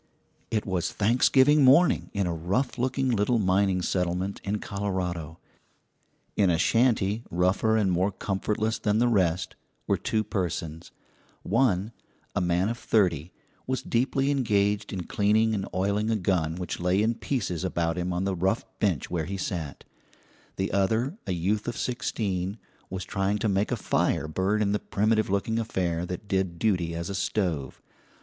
It 0.49 0.65
was 0.65 0.91
Thanksgiving 0.91 1.63
morning 1.63 2.09
in 2.11 2.25
a 2.25 2.33
rough 2.33 2.79
looking 2.79 3.11
little 3.11 3.37
mining 3.37 3.83
settlement 3.83 4.41
in 4.43 4.57
Colorado. 4.57 5.37
In 6.35 6.49
a 6.49 6.57
shanty 6.57 7.21
rougher 7.29 7.77
and 7.77 7.91
more 7.91 8.11
comfortless 8.11 8.79
than 8.79 8.97
the 8.97 9.07
rest 9.07 9.55
were 9.85 9.97
two 9.99 10.23
persons: 10.23 10.89
one, 11.43 11.91
a 12.35 12.41
man 12.41 12.67
of 12.67 12.79
thirty, 12.79 13.31
was 13.67 13.83
deeply 13.83 14.31
engaged 14.31 14.91
in 14.91 15.03
cleaning 15.03 15.53
and 15.53 15.67
oiling 15.71 16.09
a 16.09 16.15
gun 16.15 16.55
which 16.55 16.79
lay 16.79 17.03
in 17.03 17.13
pieces 17.13 17.63
about 17.63 17.95
him 17.95 18.11
on 18.11 18.23
the 18.23 18.35
rough 18.35 18.65
bench 18.79 19.11
where 19.11 19.25
he 19.25 19.37
sat; 19.37 19.83
the 20.55 20.71
other, 20.71 21.15
a 21.27 21.31
youth 21.31 21.67
of 21.67 21.77
sixteen, 21.77 22.57
was 22.89 23.05
trying 23.05 23.37
to 23.37 23.47
make 23.47 23.71
a 23.71 23.75
fire 23.75 24.27
burn 24.27 24.63
in 24.63 24.71
the 24.71 24.79
primitive 24.79 25.29
looking 25.29 25.59
affair 25.59 26.07
that 26.07 26.27
did 26.27 26.57
duty 26.57 26.95
as 26.95 27.07
a 27.07 27.13
stove. 27.13 27.83